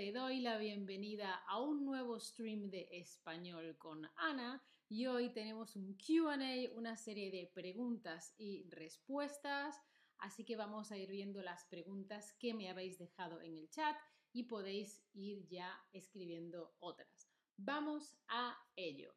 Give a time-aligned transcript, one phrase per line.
[0.00, 5.76] Te doy la bienvenida a un nuevo stream de español con Ana y hoy tenemos
[5.76, 6.38] un QA,
[6.74, 9.78] una serie de preguntas y respuestas,
[10.16, 13.94] así que vamos a ir viendo las preguntas que me habéis dejado en el chat
[14.32, 17.28] y podéis ir ya escribiendo otras.
[17.58, 19.14] Vamos a ello.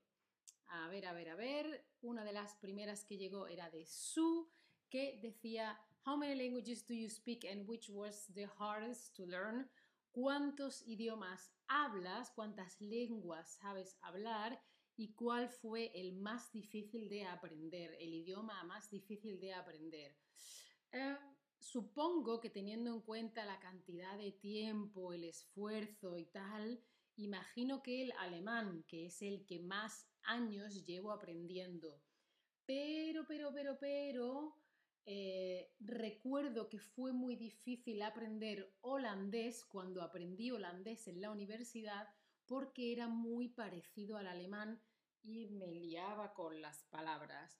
[0.67, 1.87] A ver, a ver, a ver.
[2.01, 4.51] Una de las primeras que llegó era de Su,
[4.89, 9.69] que decía, How many languages do you speak and which was the hardest to learn?
[10.13, 12.29] ¿Cuántos idiomas hablas?
[12.35, 14.61] ¿Cuántas lenguas sabes hablar?
[14.95, 17.97] ¿Y cuál fue el más difícil de aprender?
[17.99, 20.15] El idioma más difícil de aprender.
[20.91, 21.17] Eh,
[21.59, 26.79] supongo que teniendo en cuenta la cantidad de tiempo, el esfuerzo y tal,
[27.15, 32.03] imagino que el alemán, que es el que más años llevo aprendiendo.
[32.67, 34.62] Pero, pero, pero, pero,
[35.05, 42.07] eh, recuerdo que fue muy difícil aprender holandés cuando aprendí holandés en la universidad
[42.45, 44.81] porque era muy parecido al alemán
[45.21, 47.59] y me liaba con las palabras.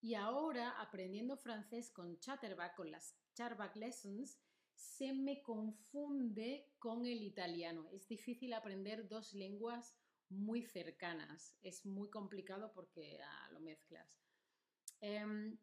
[0.00, 4.38] Y ahora, aprendiendo francés con Chatterback, con las Chatterback Lessons,
[4.74, 7.88] se me confunde con el italiano.
[7.90, 9.96] Es difícil aprender dos lenguas
[10.28, 11.56] muy cercanas.
[11.62, 14.08] Es muy complicado porque ah, lo mezclas.
[15.00, 15.56] Em,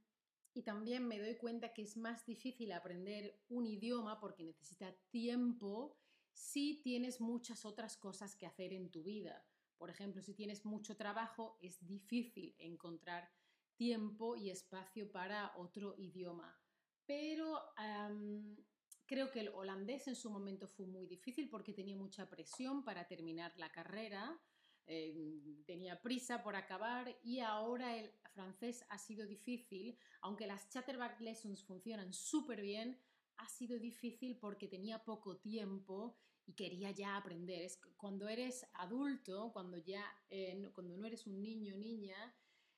[0.53, 5.97] y también me doy cuenta que es más difícil aprender un idioma porque necesita tiempo
[6.33, 9.45] si tienes muchas otras cosas que hacer en tu vida.
[9.77, 13.31] Por ejemplo, si tienes mucho trabajo, es difícil encontrar
[13.75, 16.59] tiempo y espacio para otro idioma.
[17.05, 17.59] Pero
[19.05, 23.07] creo que el holandés en su momento fue muy difícil porque tenía mucha presión para
[23.07, 24.39] terminar la carrera
[24.87, 31.19] eh, tenía prisa por acabar y ahora el francés ha sido difícil, aunque las Chatterback
[31.21, 32.99] Lessons funcionan súper bien,
[33.37, 37.61] ha sido difícil porque tenía poco tiempo y quería ya aprender.
[37.61, 42.35] Es cuando eres adulto, cuando ya eh, cuando no eres un niño o niña,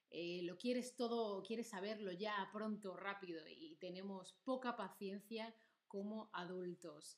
[0.10, 5.56] eh, lo quieres todo, quieres saberlo ya pronto, rápido y tenemos poca paciencia
[5.88, 7.18] como adultos.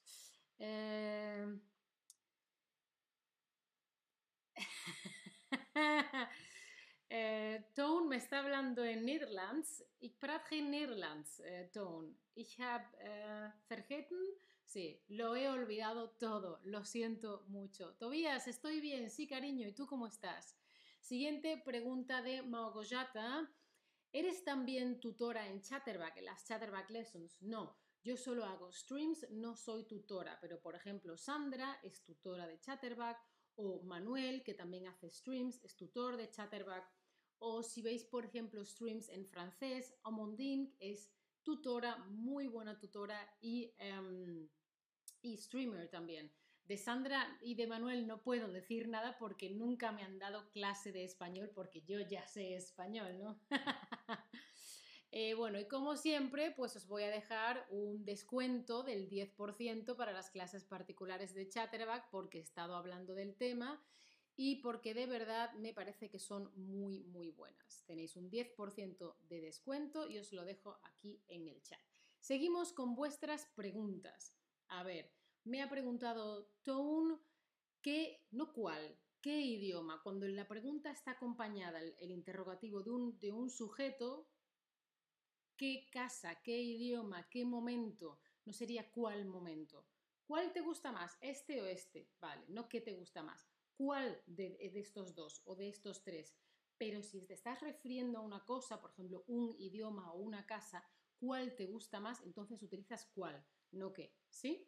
[0.58, 1.60] Eh,
[7.76, 9.84] Toon me está hablando en Nederlands.
[10.00, 12.18] Ik praat geen Nederlands, uh, Toon.
[12.34, 12.58] Ich
[13.68, 14.38] vergeten.
[14.66, 16.60] Sí, lo he olvidado todo.
[16.64, 17.94] Lo siento mucho.
[17.96, 19.10] Tobías, estoy bien.
[19.10, 19.68] Sí, cariño.
[19.68, 20.58] ¿Y tú cómo estás?
[21.00, 23.50] Siguiente pregunta de Magoyata.
[24.12, 27.42] ¿Eres también tutora en Chatterback, en las Chatterback Lessons?
[27.42, 27.78] No.
[28.04, 33.18] Yo solo hago streams, no soy tutora, pero por ejemplo Sandra es tutora de Chatterback
[33.56, 36.92] o Manuel, que también hace streams, es tutor de Chatterback,
[37.40, 43.74] o si veis, por ejemplo, streams en francés, Amandine es tutora, muy buena tutora y,
[43.78, 44.50] em,
[45.22, 46.34] y streamer también.
[46.64, 50.92] De Sandra y de Manuel no puedo decir nada porque nunca me han dado clase
[50.92, 53.40] de español porque yo ya sé español, ¿no?
[55.18, 60.12] Eh, bueno, y como siempre, pues os voy a dejar un descuento del 10% para
[60.12, 63.82] las clases particulares de Chatterback porque he estado hablando del tema
[64.36, 67.86] y porque de verdad me parece que son muy, muy buenas.
[67.86, 71.80] Tenéis un 10% de descuento y os lo dejo aquí en el chat.
[72.20, 74.36] Seguimos con vuestras preguntas.
[74.68, 75.14] A ver,
[75.46, 77.16] me ha preguntado Tone
[77.82, 80.02] qué, no cuál, qué idioma.
[80.04, 84.28] Cuando la pregunta está acompañada, el, interrogativo de un, de un sujeto,
[85.58, 89.88] qué casa, qué idioma, qué momento, no sería cuál momento.
[90.26, 92.10] ¿Cuál te gusta más, este o este?
[92.20, 93.48] Vale, no qué te gusta más.
[93.76, 96.36] ¿Cuál de, estos dos o de estos tres?
[96.78, 100.84] Pero si te estás refiriendo a una cosa, por ejemplo, un idioma o una casa,
[101.20, 102.22] ¿cuál te gusta más?
[102.22, 104.68] Entonces utilizas cuál, no qué, ¿sí?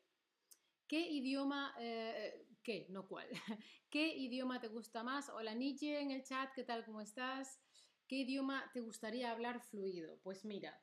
[0.87, 3.27] ¿Qué idioma, eh, qué, no cuál?
[3.89, 5.29] ¿Qué idioma te gusta más?
[5.29, 6.85] Hola Nietzsche en el chat, ¿qué tal?
[6.85, 7.59] ¿Cómo estás?
[8.07, 10.17] ¿Qué idioma te gustaría hablar fluido?
[10.23, 10.81] Pues mira,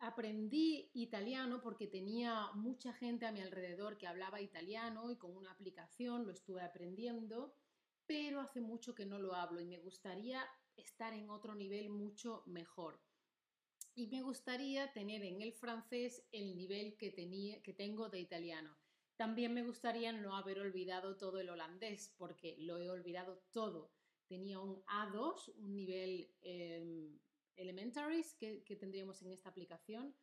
[0.00, 5.50] aprendí italiano porque tenía mucha gente a mi alrededor que hablaba italiano y con una
[5.50, 7.56] aplicación lo estuve aprendiendo,
[8.04, 10.46] pero hace mucho que no lo hablo y me gustaría
[10.76, 13.00] estar en otro nivel mucho mejor.
[13.94, 18.76] Y me gustaría tener en el francés el nivel que, tenía, que tengo de italiano.
[19.16, 23.90] También me gustaría no haber olvidado todo el holandés, porque lo he olvidado todo
[24.30, 27.18] tenía un A2, un nivel eh,
[27.56, 30.14] elementaries que, tendríamos en esta aplicación,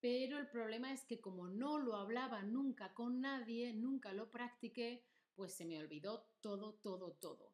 [0.00, 5.04] pero el problema es que como no lo hablaba nunca con nadie, nunca lo practiqué,
[5.34, 7.52] pues se me olvidó todo, todo, todo.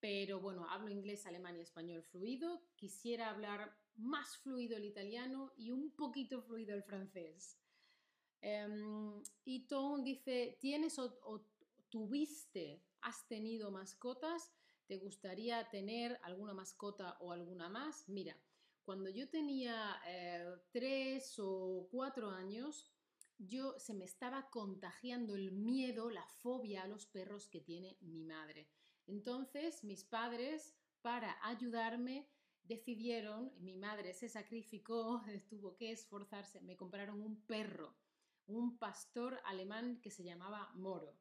[0.00, 2.60] Pero bueno, hablo inglés, alemán y español fluido.
[2.74, 7.56] Quisiera hablar más fluido el italiano y un poquito fluido el francés.
[8.40, 11.46] Em, y Tone dice, ¿tienes o
[11.88, 14.55] tuviste, has tenido mascotas?
[14.86, 18.08] ¿Te gustaría tener alguna mascota o alguna más?
[18.08, 18.36] Mira,
[18.84, 22.92] cuando yo tenía eh, tres o cuatro años,
[23.38, 28.24] yo se me estaba contagiando el miedo, la fobia a los perros que tiene mi
[28.24, 28.68] madre.
[29.08, 32.28] Entonces, mis padres, para ayudarme,
[32.62, 37.96] decidieron, mi madre se sacrificó, tuvo que esforzarse, me compraron un perro,
[38.46, 41.18] un pastor alemán que se llamaba Moro.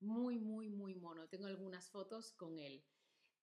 [0.00, 1.26] Muy, muy, muy mono.
[1.28, 2.84] Tengo algunas fotos con él.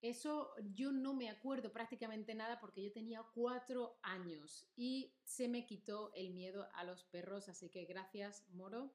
[0.03, 5.65] Eso yo no me acuerdo prácticamente nada porque yo tenía cuatro años y se me
[5.65, 8.93] quitó el miedo a los perros, así que gracias Moro,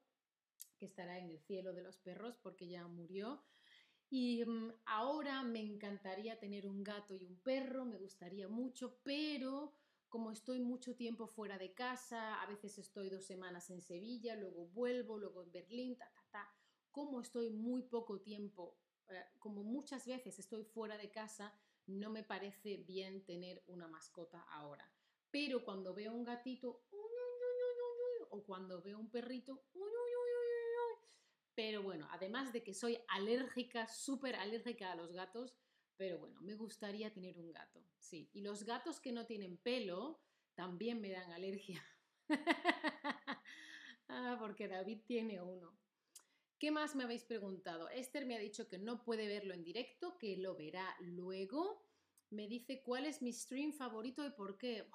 [0.77, 3.43] que estará en el cielo de los perros porque ya murió.
[4.11, 9.73] Y mm, ahora me encantaría tener un gato y un perro, me gustaría mucho, pero
[10.09, 14.67] como estoy mucho tiempo fuera de casa, a veces estoy dos semanas en Sevilla, luego
[14.67, 16.53] vuelvo, luego en Berlín, ta, ta, ta,
[16.91, 18.77] como estoy muy poco tiempo
[19.39, 21.53] como muchas veces estoy fuera de casa,
[21.87, 24.91] no me parece bien tener una mascota ahora.
[25.31, 26.83] Pero cuando veo un gatito,
[28.31, 29.63] o cuando veo un perrito,
[31.55, 35.57] pero bueno, además de que soy alérgica, súper alérgica a los gatos,
[35.97, 38.29] pero bueno, me gustaría tener un gato, sí.
[38.31, 40.21] Y los gatos que no tienen pelo
[40.55, 41.83] también me dan alergia.
[44.07, 45.77] ah, porque David tiene uno.
[46.59, 47.87] ¿Qué más me habéis preguntado?
[47.87, 51.81] Esther me ha dicho que no puede verlo en directo, que lo verá luego.
[52.31, 54.85] Me dice cuál es mi stream favorito y por qué.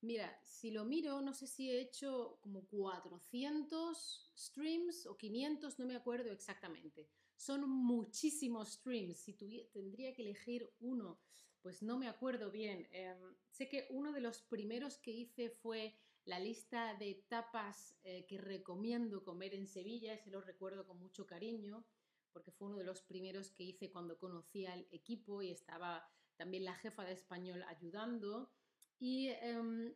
[0.00, 5.84] Mira, si lo miro, no sé si he hecho como 400 streams o 500, no
[5.84, 7.10] me acuerdo exactamente.
[7.36, 9.18] Son muchísimos streams.
[9.18, 9.34] Si
[9.74, 11.20] tendría que elegir uno,
[11.60, 12.88] pues no me acuerdo bien.
[12.92, 15.94] Em, sé que uno de los primeros que hice fue
[16.24, 21.26] la lista de tapas eh, que recomiendo comer en Sevilla, ese lo recuerdo con mucho
[21.26, 21.84] cariño,
[22.32, 26.64] porque fue uno de los primeros que hice cuando conocí al equipo y estaba también
[26.64, 28.50] la jefa de español ayudando.
[28.98, 29.94] Y em,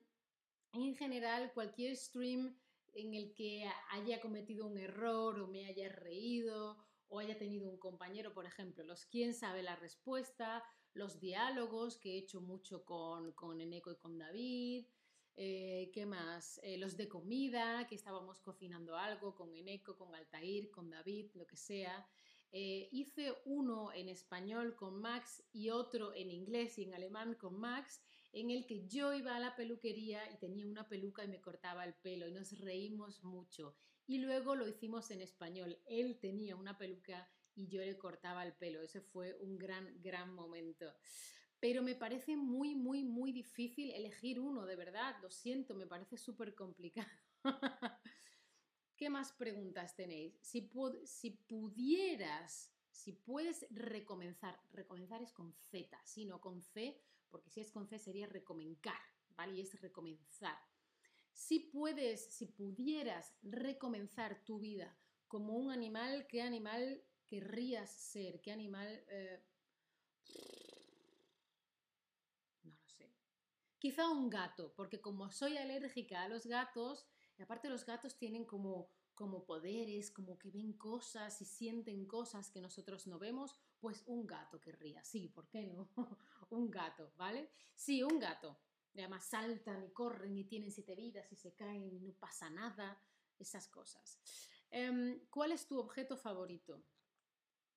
[0.73, 2.59] en general, cualquier stream
[2.95, 6.79] en el que haya cometido un error o me haya reído
[7.09, 12.15] o haya tenido un compañero, por ejemplo, los quién sabe la respuesta, los diálogos que
[12.15, 14.87] he hecho mucho con, con Eneco y con David,
[15.37, 16.61] eh, ¿Qué más?
[16.63, 21.47] Eh, los de comida, que estábamos cocinando algo con Eneco, con Altair, con David, lo
[21.47, 22.07] que sea.
[22.53, 27.59] Eh, hice uno en español con Max y otro en inglés y en alemán con
[27.59, 28.01] Max,
[28.33, 31.85] en el que yo iba a la peluquería y tenía una peluca y me cortaba
[31.85, 33.77] el pelo y nos reímos mucho.
[34.07, 35.81] Y luego lo hicimos en español.
[35.87, 38.83] Él tenía una peluca y yo le cortaba el pelo.
[38.83, 40.93] Ese fue un gran, gran momento
[41.65, 46.19] pero me parece muy, muy, muy difícil elegir uno, de verdad, lo siento, me parece
[46.19, 47.09] súper complicado.
[48.99, 50.39] ¿Qué más preguntas tenéis?
[50.43, 50.71] Si,
[51.07, 57.01] si pudieras, si puedes recomenzar, recomenzar es con Z, sino con C,
[57.31, 59.01] porque si es con C sería recomenzar,
[59.31, 59.55] ¿vale?
[59.55, 60.59] Y es recomenzar.
[61.33, 64.95] Si puedes, si pudieras recomenzar tu vida
[65.29, 68.43] como un animal, ¿qué animal querrías ser?
[68.43, 69.03] ¿Qué animal...
[69.09, 69.43] Eh,
[72.65, 73.11] no lo sé.
[73.85, 78.47] Quizá un gato, porque como soy alérgica a los gatos, y aparte los gatos tienen
[78.47, 84.03] como, como poderes, como que ven cosas y sienten cosas que nosotros no vemos, pues
[84.07, 85.05] un gato querría.
[85.05, 85.91] Sí, ¿por qué no?
[86.49, 87.51] un gato, ¿vale?
[87.75, 88.59] Sí, un gato.
[88.95, 92.99] Además saltan y corren y tienen siete vidas y se caen y no pasa nada.
[93.39, 94.19] Esas cosas.
[94.71, 96.83] Em, ¿Cuál es tu objeto favorito?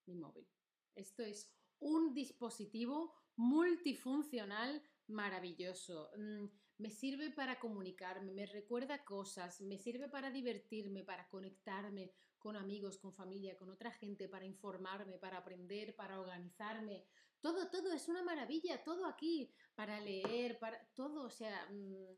[0.06, 0.48] Mi móvil.
[0.96, 6.12] Esto es un dispositivo multifuncional maravilloso.
[6.18, 6.46] Mm,
[6.80, 13.00] me sirve para comunicarme, me recuerda cosas, me sirve para divertirme, para conectarme con amigos,
[13.00, 17.06] con familia, con otra gente, para informarme, para aprender, para organizarme.
[17.42, 22.16] Todo, todo es una maravilla, todo aquí, para leer, para todo, o sea, mm,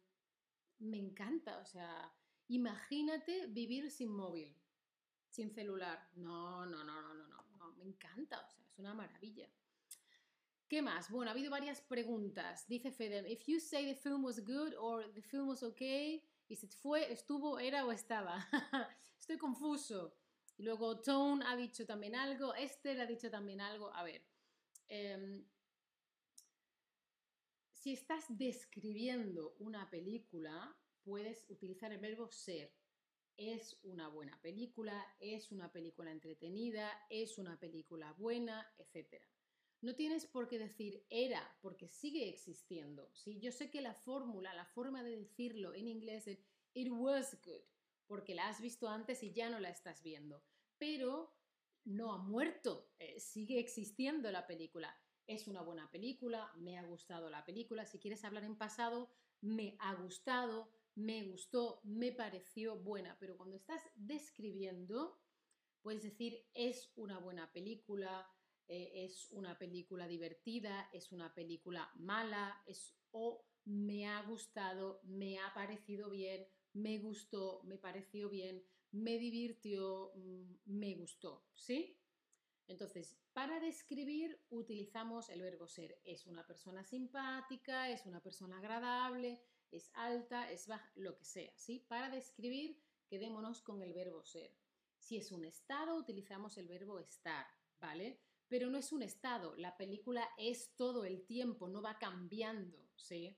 [0.80, 2.14] me encanta, o sea,
[2.48, 4.56] imagínate vivir sin móvil,
[5.30, 6.10] sin celular.
[6.16, 9.50] No, no, no, no, no, no, no, me encanta, o sea, es una maravilla.
[10.70, 11.10] ¿Qué más?
[11.10, 12.68] Bueno, ha habido varias preguntas.
[12.68, 16.56] Dice Fedem, if you say the film was good or the film was okay, y
[16.56, 18.48] si fue, estuvo, era o estaba.
[19.20, 20.14] Estoy confuso.
[20.58, 23.92] Y luego Tone ha dicho también algo, Esther ha dicho también algo.
[23.96, 24.24] A ver,
[24.90, 25.44] em,
[27.74, 32.72] si estás describiendo una película, puedes utilizar el verbo ser.
[33.38, 39.26] Es una buena película, es una película entretenida, es una película buena, etcétera.
[39.82, 43.10] No tienes por qué decir era, porque sigue existiendo.
[43.14, 43.40] ¿sí?
[43.40, 46.44] Yo sé que la fórmula, la forma de decirlo en inglés es
[46.74, 47.62] it was good.
[48.08, 50.44] porque la has visto antes y ya no la estás viendo.
[50.80, 51.32] Pero
[51.86, 54.96] no ha muerto, eh, sigue existiendo la película.
[55.28, 57.86] Es una buena película, me ha gustado la película.
[57.86, 63.16] Si quieres hablar en pasado, me ha gustado, me gustó, me pareció buena.
[63.20, 65.20] Pero cuando estás describiendo,
[65.82, 68.28] puedes decir es una buena película,
[68.70, 75.40] eh, es una película divertida, es una película mala, es o me ha gustado, me
[75.40, 81.98] ha parecido bien, me gustó, me pareció bien, me divirtió, mm, me gustó, ¿sí?
[82.68, 86.00] Entonces, para describir utilizamos el verbo ser.
[86.04, 91.52] Es una persona simpática, es una persona agradable, es alta, es baja, lo que sea,
[91.58, 91.80] ¿sí?
[91.88, 94.56] Para describir, quedémonos con el verbo ser.
[95.00, 97.48] Si es un estado, utilizamos el verbo estar,
[97.80, 98.22] ¿vale?
[98.50, 103.38] Pero no es un estado, la película es todo el tiempo, no va cambiando, ¿sí?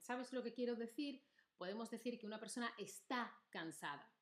[0.00, 1.24] ¿Sabes lo que quiero decir?
[1.56, 4.12] Podemos decir que una persona está cansada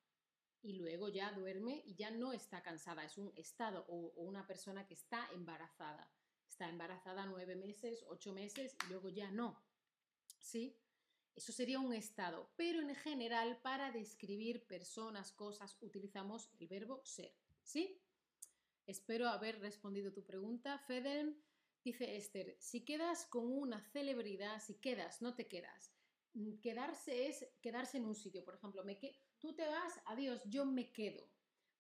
[0.63, 4.87] y luego ya duerme y ya no está cansada, es un estado o, una persona
[4.87, 6.11] que está embarazada.
[6.49, 9.63] Está embarazada nueve meses, ocho meses y luego ya no.
[10.39, 10.79] ¿Sí?
[11.35, 17.35] Eso sería un estado, pero en general para describir personas, cosas, utilizamos el verbo ser.
[17.63, 18.01] ¿Sí?
[18.87, 20.79] Espero haber respondido tu pregunta.
[20.79, 21.43] Fedel,
[21.85, 25.93] dice Esther, si quedas con una celebridad, si quedas, no te quedas.
[26.35, 30.41] Mm, quedarse es quedarse en un sitio, por ejemplo, me que tú te vas, adiós,
[30.47, 31.29] yo me quedo.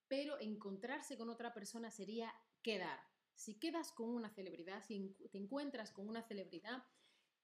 [0.09, 2.99] Pero encontrarse con otra persona sería quedar.
[3.37, 6.83] Si quedas con una celebridad, si te encuentras con una celebridad,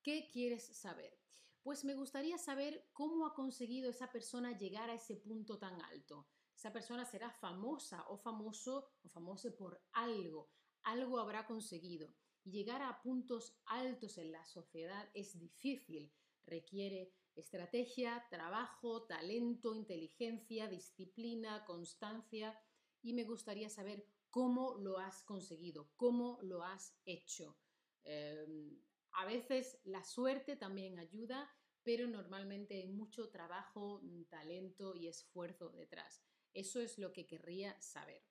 [0.03, 1.17] ¿qué quieres saber?
[1.63, 6.27] Pues me gustaría saber cómo ha conseguido esa persona llegar a ese punto tan alto.
[6.63, 10.49] Esa persona será famosa o famoso o famoso por algo.
[10.85, 12.15] Algo habrá conseguido.
[12.45, 16.13] Llegar a puntos altos en la sociedad es difícil.
[16.47, 22.57] Requiere estrategia, trabajo, talento, inteligencia, disciplina, constancia.
[23.03, 27.59] Y me gustaría saber cómo lo has conseguido, cómo lo has hecho.
[28.05, 28.79] Em,
[29.11, 31.51] a veces la suerte también ayuda,
[31.83, 34.01] pero normalmente hay mucho trabajo,
[34.31, 36.23] talento y esfuerzo detrás.
[36.55, 38.23] Eso es lo que querría saber.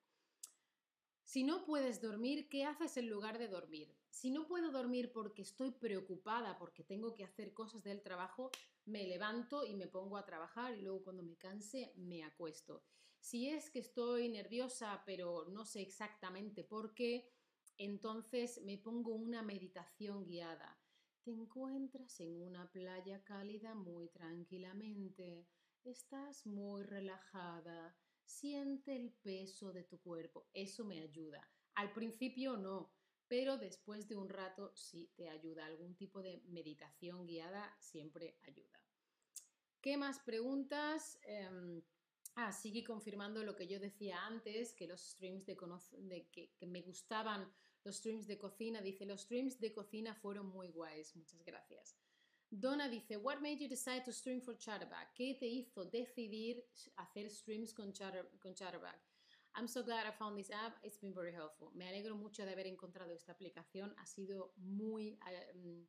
[1.24, 3.96] Si no puedes dormir, ¿qué haces en lugar de dormir?
[4.10, 8.52] Si no puedo dormir porque estoy preocupada, porque tengo que hacer cosas del trabajo,
[8.86, 12.84] me levanto y me pongo a trabajar y luego cuando me canse me acuesto.
[13.20, 17.32] Si es que estoy nerviosa pero no sé exactamente por qué,
[17.78, 20.78] entonces me pongo una meditación guiada.
[21.24, 25.48] Te encuentras en una playa cálida muy tranquilamente.
[25.84, 27.96] Estás muy relajada.
[28.32, 30.48] Siente el peso de tu cuerpo.
[30.54, 31.48] Eso me ayuda.
[31.76, 32.94] Al principio no,
[33.28, 35.66] pero después de un rato sí te ayuda.
[35.66, 38.80] Algún tipo de meditación guiada siempre ayuda.
[39.82, 41.20] ¿Qué más preguntas?
[41.24, 41.82] Em,
[42.36, 45.58] ah, sigue confirmando lo que yo decía antes, que los streams de,
[46.00, 47.52] de que, que me gustaban
[47.84, 48.82] los streams de cocina.
[48.82, 51.16] Dice, los streams de cocina fueron muy guays.
[51.16, 51.98] Muchas gracias.
[52.52, 55.14] Donna dice, What made you decide to stream for Chatterback?
[55.16, 56.66] ¿Qué te hizo decidir
[56.98, 57.94] hacer streams con,
[58.40, 59.00] con Chatterback?
[59.56, 60.76] I'm so glad I found this app.
[60.84, 61.72] It's been very helpful.
[61.74, 63.94] Me alegro mucho de haber encontrado esta aplicación.
[63.98, 65.18] Ha sido muy...
[65.30, 65.86] Eh,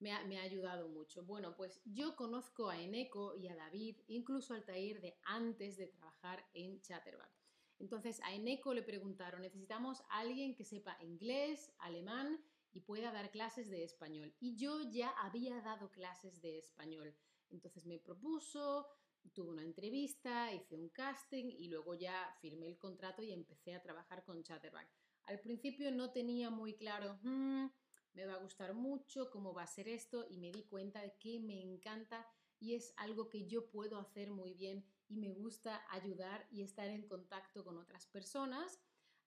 [0.00, 1.24] me, ha, me, ha, ayudado mucho.
[1.24, 5.86] Bueno, pues yo conozco a Eneco y a David, incluso al Tair de antes de
[5.86, 7.30] trabajar en Chatterback.
[7.78, 12.40] Entonces a Eneco le preguntaron, necesitamos a alguien que sepa inglés, alemán
[12.76, 14.34] y pueda dar clases de español.
[14.38, 17.16] Y yo ya había dado clases de español.
[17.48, 18.86] Entonces me propuso,
[19.32, 23.80] tuve una entrevista, hice un casting y luego ya firmé el contrato y empecé a
[23.80, 24.90] trabajar con Chatterback.
[25.24, 27.66] Al principio no tenía muy claro, hmm,
[28.12, 31.16] me va a gustar mucho, cómo va a ser esto y me di cuenta de
[31.18, 32.28] que me encanta
[32.60, 36.88] y es algo que yo puedo hacer muy bien y me gusta ayudar y estar
[36.88, 38.78] en contacto con otras personas.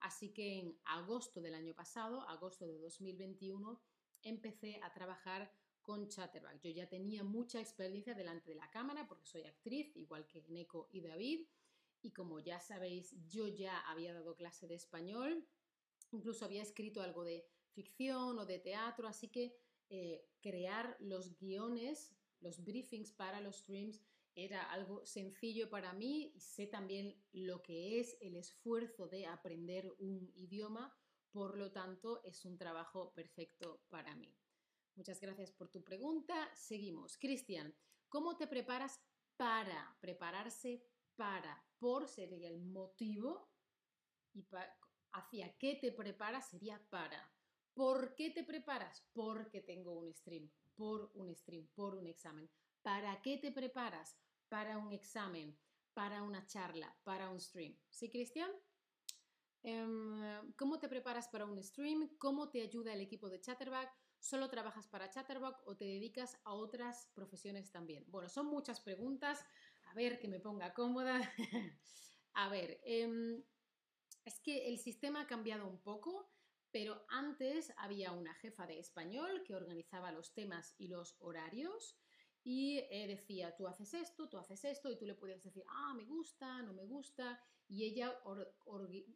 [0.01, 3.81] Así que en agosto del año pasado, agosto de 2021,
[4.23, 5.51] empecé a trabajar
[5.81, 6.61] con Chatterback.
[6.61, 10.89] Yo ya tenía mucha experiencia delante de la cámara porque soy actriz, igual que Neko
[10.91, 11.47] y David.
[12.01, 15.45] Y como ya sabéis, yo ya había dado clase de español,
[16.11, 19.57] incluso había escrito algo de ficción o de teatro, así que
[19.89, 24.01] eh, crear los guiones, los briefings para los streams
[24.35, 29.91] era algo sencillo para mí y sé también lo que es el esfuerzo de aprender
[29.99, 30.95] un idioma,
[31.31, 34.35] por lo tanto es un trabajo perfecto para mí.
[34.95, 36.49] Muchas gracias por tu pregunta.
[36.55, 37.17] Seguimos.
[37.17, 37.73] Cristian,
[38.09, 38.99] ¿cómo te preparas
[39.37, 39.97] para?
[40.01, 40.83] Prepararse
[41.15, 41.65] para.
[41.77, 43.49] Por sería el motivo
[44.33, 44.45] y
[45.11, 47.33] hacia qué te preparas sería para.
[47.73, 49.07] ¿Por qué te preparas?
[49.13, 52.49] Porque tengo un stream, por un stream, por un examen.
[52.81, 54.17] ¿Para qué te preparas?
[54.49, 55.57] Para un examen.
[55.93, 57.77] para una charla, para un stream.
[57.89, 58.49] ¿Sí, Cristian?
[59.63, 62.09] Em, ¿Cómo te preparas para un stream?
[62.17, 63.91] ¿Cómo te ayuda el equipo de Chatterback?
[64.19, 68.05] ¿Solo trabajas para Chatterback o te dedicas a otras profesiones también?
[68.07, 69.45] Bueno, son muchas preguntas.
[69.85, 71.19] A ver, que me ponga cómoda.
[72.33, 73.43] a ver, em,
[74.25, 76.31] es que el sistema ha cambiado un poco,
[76.71, 81.99] pero antes había una jefa de español que organizaba los temas y los horarios
[82.43, 85.93] y eh, decía, tú haces esto, tú haces esto, y tú le podías decir, ah,
[85.95, 88.19] me gusta, no me gusta, y ella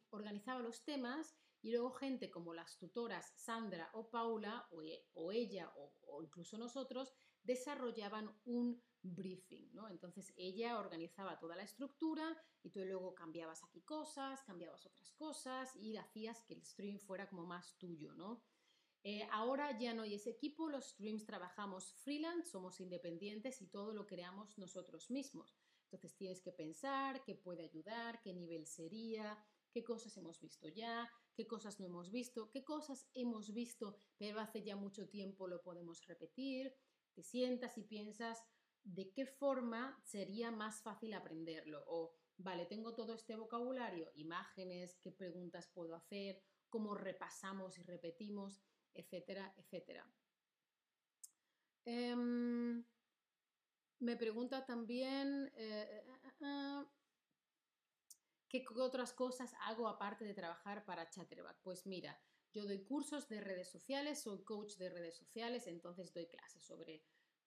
[0.10, 5.74] organizaba los temas y luego gente como las tutoras Sandra o Paula, o, e, ella,
[5.75, 9.89] o, incluso nosotros, desarrollaban un briefing, ¿no?
[9.89, 15.75] Entonces ella organizaba toda la estructura y tú luego cambiabas aquí cosas, cambiabas otras cosas
[15.75, 18.44] y hacías que el stream fuera como más tuyo, ¿no?
[19.05, 23.93] Eh, ahora ya no hay ese equipo, los streams trabajamos freelance, somos independientes y todo
[23.93, 25.57] lo creamos nosotros mismos.
[25.86, 29.38] Entonces tienes que pensar qué puede ayudar, qué nivel sería,
[29.74, 34.39] qué cosas hemos visto ya, qué cosas no hemos visto, qué cosas hemos visto pero
[34.39, 36.74] hace ya mucho tiempo lo podemos repetir.
[37.13, 38.41] Te sientas y piensas
[38.83, 45.12] de qué forma sería más fácil aprenderlo o, vale, tengo todo este vocabulario, imágenes, qué
[45.12, 50.07] preguntas puedo hacer, cómo repasamos y repetimos etcétera, etcétera.
[51.85, 52.83] Em,
[54.00, 56.85] me pregunta también eh, eh, eh,
[58.50, 61.57] qué otras cosas hago aparte de trabajar para Chatterback.
[61.62, 62.19] Pues mira,
[62.53, 67.03] yo doy cursos de redes sociales, soy coach de redes sociales, entonces doy clases sobre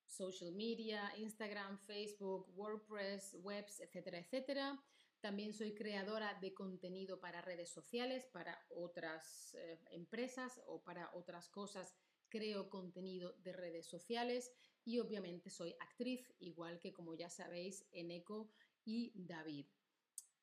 [0.06, 4.82] social media, Instagram, Facebook, WordPress, webs, etcétera, etcétera.
[5.20, 11.48] También soy creadora de contenido para redes sociales, para otras eh, empresas o para otras
[11.48, 11.94] cosas.
[12.28, 14.52] Creo contenido de redes sociales
[14.84, 18.52] y obviamente soy actriz, igual que como ya sabéis, Eneco
[18.84, 19.66] y David.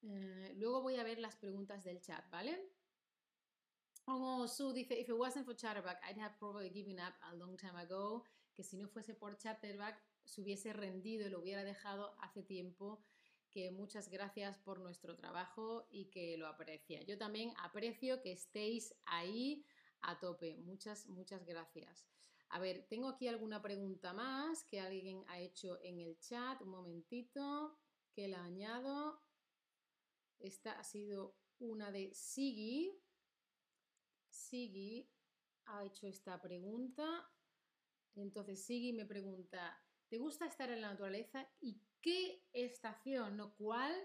[0.01, 2.73] Eh, luego voy a ver las preguntas del chat, ¿vale?
[4.05, 7.55] Oh, Sue dice, if it wasn't for Chatterback, I'd have probably given up a long
[7.55, 8.25] time ago.
[8.53, 13.01] Que si no fuese por Chatterback, se hubiese rendido y lo hubiera dejado hace tiempo
[13.53, 17.03] que muchas gracias por nuestro trabajo y que lo aprecia.
[17.03, 19.63] Yo también aprecio que estéis ahí
[20.01, 20.57] a tope.
[20.57, 22.07] Muchas, muchas gracias.
[22.49, 26.61] A ver, tengo aquí alguna pregunta más que alguien ha hecho en el chat.
[26.61, 27.77] Un momentito,
[28.13, 29.21] que la añado.
[30.39, 32.99] Esta ha sido una de Sigi.
[34.29, 35.09] Sigi
[35.65, 37.31] ha hecho esta pregunta.
[38.15, 43.95] Entonces Sigi me pregunta, ¿te gusta estar en la naturaleza y ¿Qué estación, no cuál?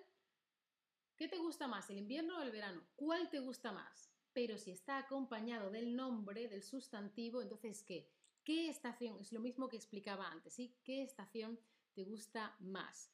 [1.16, 2.86] ¿Qué te gusta más, el invierno o el verano?
[2.94, 4.12] ¿Cuál te gusta más?
[4.32, 8.08] Pero si está acompañado del nombre, del sustantivo, entonces ¿qué?
[8.44, 9.18] ¿Qué estación?
[9.18, 10.76] Es lo mismo que explicaba antes, ¿sí?
[10.84, 11.58] ¿Qué estación
[11.92, 13.10] te gusta más?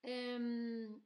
[0.00, 1.02] Em,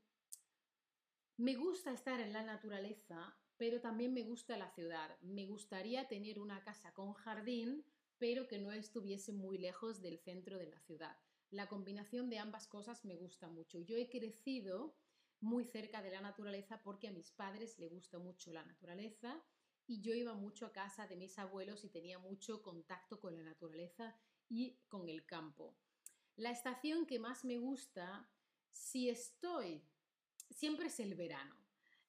[1.38, 5.18] me gusta estar en la naturaleza, pero también me gusta la ciudad.
[5.22, 7.87] Me gustaría tener una casa con jardín,
[8.18, 12.66] pero que no estuviese muy lejos del centro de la ciudad la combinación de ambas
[12.66, 13.78] cosas me gusta mucho.
[13.80, 14.96] Yo he crecido
[15.40, 19.42] muy cerca de la naturaleza porque a mis padres les gusta mucho la naturaleza
[19.87, 23.42] y yo iba mucho a casa de mis abuelos y tenía mucho contacto con la
[23.42, 24.16] naturaleza
[24.48, 25.76] y con el campo.
[26.37, 28.28] La estación que más me gusta,
[28.72, 29.85] si estoy,
[30.50, 31.57] siempre es el verano,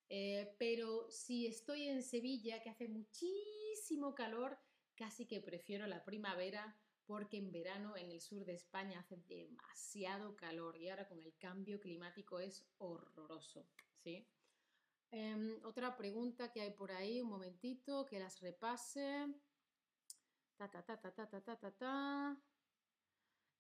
[0.10, 4.58] eh, pero si estoy en Sevilla, que hace muchísimo calor,
[4.96, 10.36] casi que prefiero la primavera porque en verano en el sur de España hace demasiado
[10.36, 13.68] calor y ahora con el cambio climático es horroroso,
[14.04, 14.28] ¿sí?
[15.12, 19.28] Em, otra pregunta que hay por ahí, un momentito, que las repase.
[20.58, 22.44] Ta, ta, ta, ta, ta, ta, ta, ta, ta.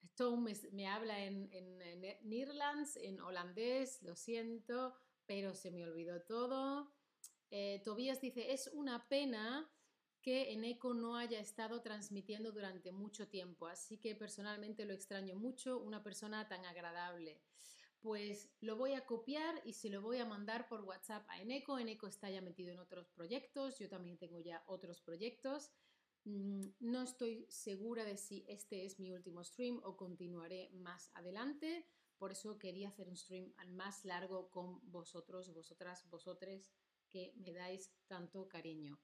[0.03, 2.17] Esto me, habla en, en, en
[2.95, 6.93] en holandés, lo siento, pero se me olvidó todo.
[7.49, 9.69] Eh, Tobías dice, es una pena
[10.25, 15.35] que en ECO no haya estado transmitiendo durante mucho tiempo, así que personalmente lo extraño
[15.35, 17.43] mucho, una persona tan agradable.
[18.01, 21.77] Pues lo voy a copiar y se lo voy a mandar por WhatsApp a Eneco.
[21.77, 25.69] Eneco está ya metido en otros proyectos, yo también tengo ya otros proyectos.
[26.23, 31.85] Mm, no estoy segura de si este es mi último stream o continuaré más adelante.
[32.17, 36.73] Por eso quería hacer un stream más largo con vosotros, vosotras, vosotres,
[37.11, 38.99] que me dais tanto cariño.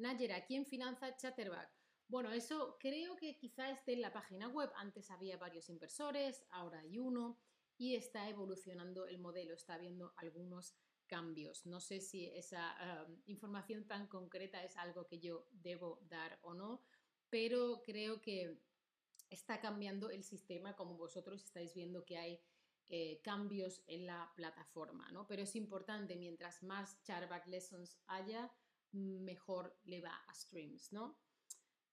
[0.00, 1.70] Nayera, ¿quién finanza Chatterback?
[2.08, 4.70] Bueno, eso creo que quizá esté en la página web.
[4.76, 7.38] Antes había varios inversores, ahora hay uno
[7.76, 10.74] y está evolucionando el modelo, está habiendo algunos
[11.06, 11.66] cambios.
[11.66, 16.54] No sé si esa um, información tan concreta es algo que yo debo dar o
[16.54, 16.82] no,
[17.28, 18.58] pero creo que
[19.28, 22.40] está cambiando el sistema como vosotros estáis viendo que hay
[22.88, 25.26] eh, cambios en la plataforma, ¿no?
[25.28, 28.50] Pero es importante, mientras más charback lessons haya,
[28.92, 31.18] mejor le va a streams, ¿no?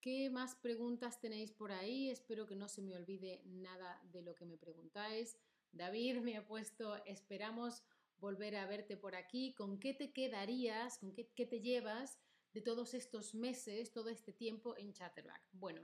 [0.00, 2.08] ¿Qué más preguntas tenéis por ahí?
[2.08, 5.36] Espero que no se me olvide nada de lo que me preguntáis.
[5.72, 7.82] David me ha puesto, esperamos
[8.18, 9.54] volver a verte por aquí.
[9.54, 10.98] ¿Con qué te quedarías?
[10.98, 12.18] ¿Con qué, te llevas
[12.52, 15.42] de todos estos meses, todo este tiempo en Chatterback?
[15.52, 15.82] Bueno,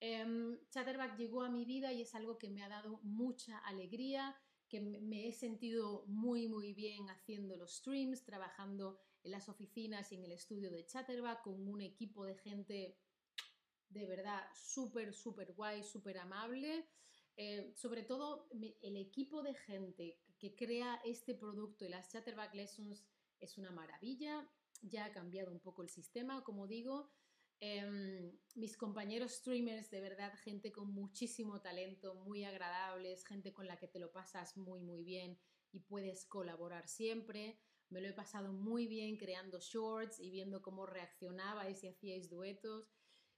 [0.00, 4.34] em, Chatterback llegó a mi vida y es algo que me ha dado mucha alegría,
[4.68, 10.16] que me he sentido muy, muy bien haciendo los streams, trabajando en las oficinas y
[10.16, 12.98] en el estudio de Chatterback con un equipo de gente
[13.88, 16.88] de verdad súper, súper guay, súper amable.
[17.36, 18.48] Eh, sobre todo
[18.82, 23.04] el equipo de gente que crea este producto y las Chatterback Lessons
[23.40, 24.48] es una maravilla.
[24.82, 27.10] Ya ha cambiado un poco el sistema, como digo.
[27.60, 33.76] Em, mis compañeros streamers, de verdad, gente con muchísimo talento, muy agradables, gente con la
[33.76, 35.38] que te lo pasas muy, muy bien
[35.72, 37.58] y puedes colaborar siempre.
[37.90, 42.88] Me lo he pasado muy bien creando shorts y viendo cómo reaccionabais y hacíais duetos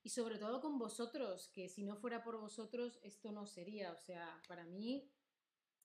[0.04, 3.96] y sobre todo con vosotros, que si no fuera por vosotros esto no sería, o
[3.96, 5.08] sea, para mí,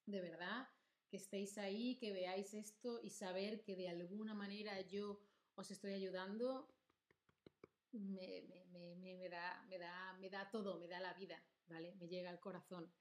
[0.05, 0.67] de verdad,
[1.09, 5.21] que estéis ahí, que veáis esto y saber que de alguna manera yo
[5.55, 6.67] os estoy ayudando,
[7.91, 8.41] me,
[9.29, 11.93] da, me, da, me da todo, me da la vida, ¿vale?
[11.95, 12.91] Me llega al corazón.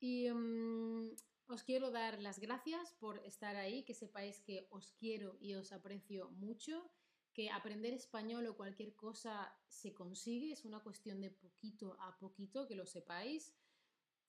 [0.00, 1.10] Y mm,
[1.50, 5.72] os quiero dar las gracias por estar ahí, que sepáis que os quiero y os
[5.72, 6.90] aprecio mucho
[7.32, 12.66] que aprender español o cualquier cosa se consigue, es una cuestión de poquito a poquito,
[12.66, 13.54] que lo sepáis.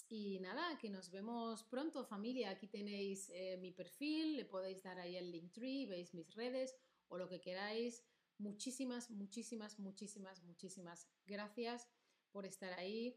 [0.10, 2.50] Y nada, que nos vemos pronto familia.
[2.50, 6.76] Aquí tenéis eh, mi perfil, le podéis dar ahí el link tree, veis mis redes
[7.08, 8.04] o lo que queráis.
[8.38, 11.88] Muchísimas, muchísimas, muchísimas, muchísimas gracias
[12.32, 13.16] por estar ahí.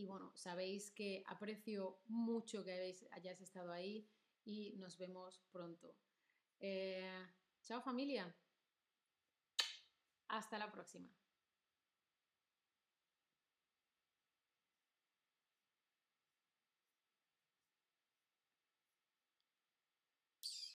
[0.00, 4.08] Y bueno, sabéis que aprecio mucho que hayáis estado ahí
[4.46, 5.94] y nos vemos pronto.
[6.58, 7.26] Eh,
[7.62, 8.34] chao familia.
[10.28, 11.19] Hasta la próxima.